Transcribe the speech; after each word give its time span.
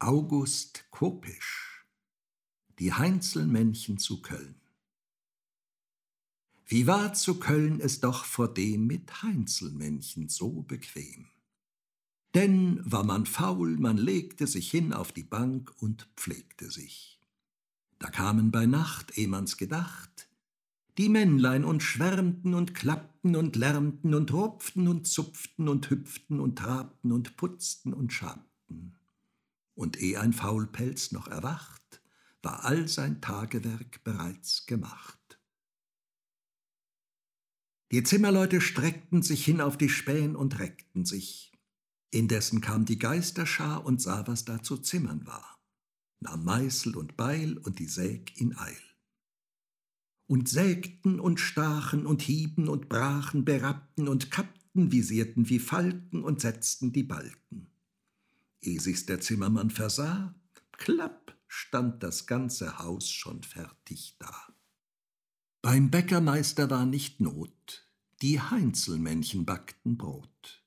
August 0.00 0.84
Kopisch 0.90 1.86
Die 2.80 2.92
Heinzelmännchen 2.92 3.96
zu 3.96 4.20
Köln 4.20 4.60
Wie 6.66 6.88
war 6.88 7.14
zu 7.14 7.38
Köln 7.38 7.80
es 7.80 8.00
doch 8.00 8.24
vordem 8.24 8.88
mit 8.88 9.22
Heinzelmännchen 9.22 10.28
so 10.28 10.62
bequem. 10.62 11.28
Denn 12.34 12.80
war 12.84 13.04
man 13.04 13.24
faul, 13.24 13.78
man 13.78 13.96
legte 13.96 14.48
sich 14.48 14.68
hin 14.68 14.92
auf 14.92 15.12
die 15.12 15.22
Bank 15.22 15.72
und 15.78 16.08
pflegte 16.16 16.70
sich. 16.70 17.20
Da 18.00 18.10
kamen 18.10 18.50
bei 18.50 18.66
Nacht, 18.66 19.16
eh 19.16 19.28
man's 19.28 19.56
gedacht, 19.56 20.28
die 20.98 21.08
Männlein 21.08 21.64
und 21.64 21.82
schwärmten 21.82 22.54
und 22.54 22.74
klappten 22.74 23.36
und 23.36 23.54
lärmten 23.54 24.12
und 24.12 24.32
rupften 24.32 24.88
und 24.88 25.06
zupften 25.06 25.68
und 25.68 25.88
hüpften 25.88 26.40
und 26.40 26.58
trabten 26.58 27.12
und 27.12 27.36
putzten 27.36 27.94
und 27.94 28.12
schabten. 28.12 28.53
Und 29.74 30.00
eh 30.00 30.16
ein 30.16 30.32
Faulpelz 30.32 31.12
noch 31.12 31.28
erwacht, 31.28 32.02
war 32.42 32.64
all 32.64 32.88
sein 32.88 33.20
Tagewerk 33.20 34.04
bereits 34.04 34.66
gemacht. 34.66 35.40
Die 37.90 38.02
Zimmerleute 38.02 38.60
streckten 38.60 39.22
sich 39.22 39.44
hin 39.44 39.60
auf 39.60 39.76
die 39.76 39.88
Spähen 39.88 40.36
und 40.36 40.58
reckten 40.58 41.04
sich. 41.04 41.52
Indessen 42.10 42.60
kam 42.60 42.84
die 42.84 42.98
Geisterschar 42.98 43.84
und 43.84 44.00
sah, 44.00 44.26
was 44.26 44.44
da 44.44 44.62
zu 44.62 44.78
zimmern 44.78 45.26
war, 45.26 45.58
nahm 46.20 46.44
Meißel 46.44 46.96
und 46.96 47.16
Beil 47.16 47.58
und 47.58 47.78
die 47.78 47.88
Säg 47.88 48.36
in 48.40 48.56
Eil 48.56 48.76
und 50.26 50.48
sägten 50.48 51.20
und 51.20 51.38
stachen 51.38 52.06
und 52.06 52.22
hieben 52.22 52.68
und 52.68 52.88
brachen, 52.88 53.44
berappten 53.44 54.08
und 54.08 54.30
kappten, 54.30 54.90
visierten 54.90 55.48
wie 55.48 55.58
Falken 55.58 56.22
und 56.24 56.40
setzten 56.40 56.92
die 56.92 57.02
Balken. 57.02 57.73
Ehe 58.64 58.80
sich's 58.80 59.06
der 59.06 59.20
Zimmermann 59.20 59.70
versah, 59.70 60.34
klapp 60.72 61.36
stand 61.46 62.02
das 62.02 62.26
ganze 62.26 62.78
Haus 62.78 63.10
schon 63.10 63.42
fertig 63.42 64.16
da. 64.18 64.34
Beim 65.62 65.90
Bäckermeister 65.90 66.70
war 66.70 66.86
nicht 66.86 67.20
Not, 67.20 67.88
die 68.22 68.40
Heinzelmännchen 68.40 69.44
backten 69.44 69.96
Brot. 69.96 70.64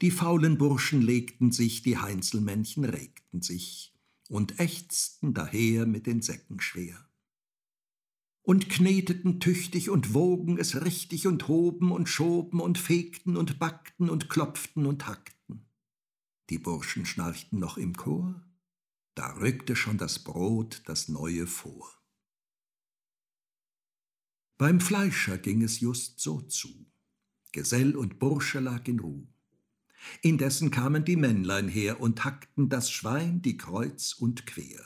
Die 0.00 0.10
faulen 0.10 0.58
Burschen 0.58 1.02
legten 1.02 1.52
sich, 1.52 1.82
die 1.82 1.98
Heinzelmännchen 1.98 2.84
regten 2.84 3.42
sich 3.42 3.94
und 4.28 4.58
ächzten 4.58 5.34
daher 5.34 5.86
mit 5.86 6.06
den 6.06 6.22
Säcken 6.22 6.60
schwer 6.60 7.04
und 8.44 8.68
kneteten 8.68 9.40
tüchtig 9.40 9.88
und 9.88 10.12
wogen 10.12 10.58
es 10.58 10.84
richtig 10.84 11.26
und 11.26 11.48
hoben 11.48 11.90
und 11.90 12.08
schoben 12.08 12.60
und 12.60 12.78
fegten 12.78 13.36
und 13.36 13.58
backten 13.58 14.10
und 14.10 14.28
klopften 14.28 14.86
und 14.86 15.06
hackten. 15.06 15.63
Die 16.50 16.58
Burschen 16.58 17.06
schnarchten 17.06 17.58
noch 17.58 17.78
im 17.78 17.96
Chor, 17.96 18.44
da 19.14 19.32
rückte 19.34 19.76
schon 19.76 19.96
das 19.96 20.18
Brot 20.18 20.82
das 20.86 21.08
Neue 21.08 21.46
vor. 21.46 21.90
Beim 24.58 24.80
Fleischer 24.80 25.38
ging 25.38 25.62
es 25.62 25.80
just 25.80 26.20
so 26.20 26.40
zu. 26.40 26.86
Gesell 27.52 27.96
und 27.96 28.18
Bursche 28.18 28.60
lag 28.60 28.86
in 28.86 29.00
Ruh. 29.00 29.26
Indessen 30.22 30.70
kamen 30.70 31.04
die 31.04 31.16
Männlein 31.16 31.68
her 31.68 32.00
und 32.00 32.24
hackten 32.24 32.68
das 32.68 32.90
Schwein 32.90 33.42
die 33.42 33.56
kreuz 33.56 34.12
und 34.12 34.46
quer. 34.46 34.84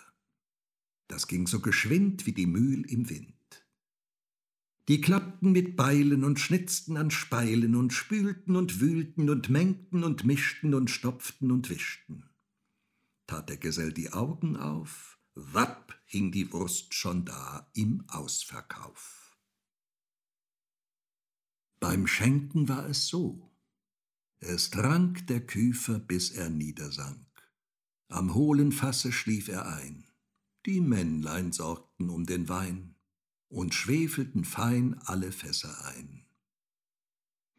Das 1.09 1.27
ging 1.27 1.47
so 1.47 1.61
geschwind 1.61 2.27
wie 2.27 2.33
die 2.33 2.47
Mühl 2.47 2.85
im 2.91 3.09
Wind. 3.09 3.38
Die 4.89 5.03
klappten 5.03 5.53
mit 5.53 5.77
Beilen 5.77 6.25
und 6.25 6.41
schnitzten 6.41 6.97
an 6.97 7.11
Speilen 7.11 7.77
und 7.77 7.93
spülten 7.93 8.57
und 8.57 8.81
wühlten 8.81 9.29
und 9.29 9.51
mengten 9.51 10.03
und 10.03 10.25
mischten 10.25 10.73
und 10.73 10.91
stopften 10.91 11.51
und 11.51 11.69
wischten. 11.69 12.25
Tat 13.27 13.51
der 13.51 13.59
Gesell 13.59 13.93
die 13.93 14.15
Augen 14.15 14.57
auf, 14.57 15.19
wapp 15.35 15.95
hing 16.07 16.33
die 16.33 16.51
Wurst 16.55 16.95
schon 16.95 17.27
da 17.27 17.71
im 17.75 18.03
Ausverkauf. 18.09 19.39
Beim 21.81 22.07
Schenken 22.07 22.71
war 22.71 22.89
es 22.89 23.09
so. 23.09 23.55
Es 24.39 24.71
trank 24.71 25.27
der 25.27 25.47
Küfer, 25.47 25.99
bis 25.99 26.31
er 26.31 26.49
niedersank. 26.49 27.27
Am 28.09 28.35
hohlen 28.35 28.73
Fasse 28.73 29.13
schlief 29.13 29.49
er 29.49 29.67
ein. 29.67 30.07
Die 30.65 30.81
Männlein 30.81 31.53
sorgten 31.53 32.09
um 32.09 32.25
den 32.25 32.49
Wein 32.49 32.95
und 33.49 33.75
schwefelten 33.75 34.45
fein 34.45 34.99
alle 35.05 35.33
Fässer 35.33 35.85
ein. 35.87 36.25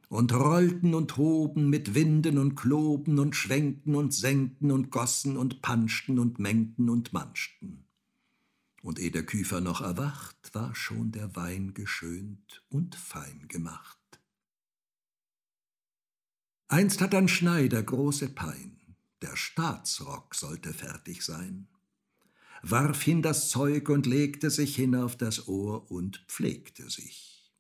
Und 0.08 0.34
rollten 0.34 0.96
und 0.96 1.18
hoben 1.18 1.70
mit 1.70 1.94
Winden 1.94 2.40
und 2.40 2.56
Kloben 2.56 3.20
und 3.20 3.36
schwenkten 3.36 3.96
und 3.96 4.14
senkten 4.14 4.72
und 4.72 4.90
gossen 4.92 5.38
und 5.38 5.62
panschten 5.62 6.18
und 6.18 6.40
mengten 6.40 6.90
und 6.90 7.14
manschten. 7.14 7.86
Und 8.82 9.00
eh 9.00 9.12
der 9.12 9.26
Küfer 9.26 9.62
noch 9.62 9.82
erwacht, 9.82 10.54
war 10.54 10.74
schon 10.74 11.12
der 11.12 11.36
Wein 11.36 11.74
geschönt 11.74 12.64
und 12.70 12.96
fein 12.96 13.48
gemacht. 13.48 13.98
Einst 16.70 17.02
hat 17.02 17.14
ein 17.14 17.28
Schneider 17.28 17.84
große 17.84 18.30
Pein, 18.30 18.96
der 19.22 19.36
Staatsrock 19.36 20.34
sollte 20.34 20.74
fertig 20.74 21.24
sein 21.24 21.68
warf 22.62 23.02
hin 23.02 23.22
das 23.22 23.50
Zeug 23.50 23.90
und 23.90 24.06
legte 24.06 24.50
sich 24.50 24.76
hin 24.76 24.96
auf 24.96 25.16
das 25.16 25.48
Ohr 25.48 25.90
und 25.92 26.24
pflegte 26.28 26.90
sich. 26.90 27.54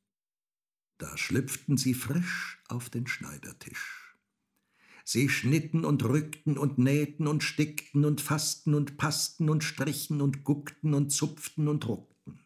Da 0.98 1.18
schlüpften 1.18 1.78
sie 1.78 1.94
frisch 1.94 2.62
auf 2.68 2.90
den 2.90 3.08
Schneidertisch. 3.08 4.16
Sie 5.06 5.30
schnitten 5.30 5.86
und 5.86 6.04
rückten 6.04 6.58
und 6.58 6.78
nähten 6.78 7.26
und 7.26 7.44
stickten 7.44 8.06
und 8.06 8.22
fassten 8.22 8.76
und 8.76 8.98
passten 8.98 9.50
und 9.50 9.64
strichen 9.64 10.22
und 10.22 10.44
guckten 10.44 10.94
und 10.94 11.10
zupften 11.10 11.68
und 11.68 11.86
druckten. 11.86 12.40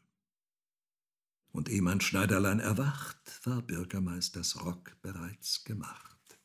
Und 1.52 1.68
ehe 1.68 1.82
mein 1.82 2.00
Schneiderlein 2.00 2.60
erwacht, 2.60 3.42
war 3.44 3.62
Bürgermeisters 3.62 4.64
Rock 4.64 4.96
bereits 5.02 5.66
gemacht. 5.66 6.40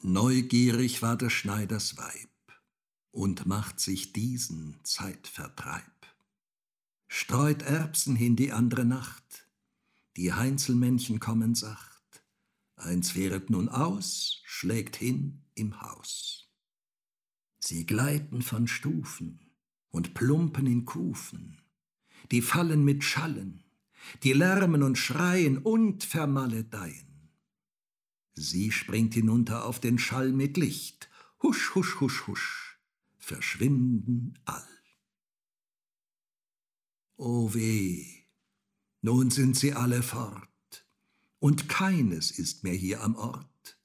Neugierig 0.00 1.02
war 1.02 1.16
des 1.16 1.32
Schneiders 1.32 1.96
Weib 1.98 2.27
und 3.10 3.46
macht 3.46 3.80
sich 3.80 4.12
diesen 4.12 4.76
Zeitvertreib. 4.82 5.82
Streut 7.06 7.62
Erbsen 7.62 8.16
hin 8.16 8.36
die 8.36 8.52
andre 8.52 8.84
Nacht, 8.84 9.46
die 10.16 10.32
Heinzelmännchen 10.32 11.20
kommen 11.20 11.54
sacht, 11.54 12.22
eins 12.76 13.12
fähret 13.12 13.50
nun 13.50 13.68
aus, 13.68 14.40
schlägt 14.44 14.96
hin 14.96 15.42
im 15.54 15.80
Haus. 15.80 16.50
Sie 17.60 17.86
gleiten 17.86 18.42
von 18.42 18.68
Stufen 18.68 19.52
und 19.88 20.14
plumpen 20.14 20.66
in 20.66 20.84
Kufen, 20.84 21.58
die 22.30 22.42
fallen 22.42 22.84
mit 22.84 23.04
Schallen, 23.04 23.64
die 24.22 24.32
lärmen 24.32 24.82
und 24.82 24.98
schreien 24.98 25.58
und 25.58 26.04
vermaledeien. 26.04 27.30
Sie 28.34 28.70
springt 28.70 29.14
hinunter 29.14 29.64
auf 29.64 29.80
den 29.80 29.98
Schall 29.98 30.32
mit 30.32 30.56
Licht, 30.56 31.08
husch, 31.42 31.74
husch, 31.74 32.00
husch, 32.00 32.26
husch 32.26 32.67
verschwinden 33.28 34.38
all. 34.46 34.66
O 37.16 37.52
weh, 37.52 38.06
nun 39.02 39.30
sind 39.30 39.56
sie 39.56 39.74
alle 39.74 40.02
fort, 40.02 40.86
und 41.38 41.68
keines 41.68 42.30
ist 42.30 42.64
mehr 42.64 42.74
hier 42.74 43.02
am 43.02 43.14
Ort. 43.16 43.78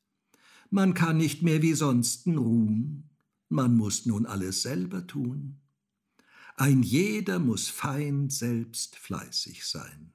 Man 0.70 0.94
kann 0.94 1.18
nicht 1.18 1.44
mehr 1.44 1.62
wie 1.62 1.74
sonsten 1.74 2.38
ruhen, 2.38 3.09
man 3.50 3.76
muss 3.76 4.06
nun 4.06 4.26
alles 4.26 4.62
selber 4.62 5.06
tun. 5.06 5.60
Ein 6.56 6.81
jeder 6.81 7.40
muss 7.40 7.70
fein 7.70 8.30
selbst 8.30 8.96
fleißig 8.96 9.66
sein. 9.66 10.14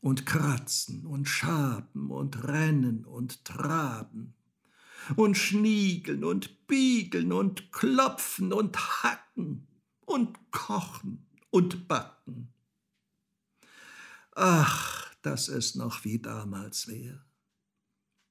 Und 0.00 0.26
kratzen 0.26 1.06
und 1.06 1.26
schaben 1.28 2.10
und 2.10 2.44
rennen 2.44 3.04
und 3.04 3.44
traben, 3.44 4.34
und 5.16 5.36
schniegeln 5.36 6.24
und 6.24 6.66
biegeln 6.66 7.32
und 7.32 7.72
klopfen 7.72 8.52
und 8.52 8.76
hacken 9.02 9.66
und 10.06 10.38
kochen 10.50 11.26
und 11.50 11.88
backen. 11.88 12.52
Ach, 14.34 15.14
dass 15.22 15.48
es 15.48 15.74
noch 15.74 16.04
wie 16.04 16.18
damals 16.18 16.88
wär. 16.88 17.24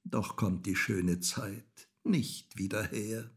Doch 0.04 0.36
kommt 0.36 0.66
die 0.66 0.76
schöne 0.76 1.20
Zeit 1.20 1.88
nicht 2.04 2.56
wieder 2.58 2.82
her. 2.84 3.30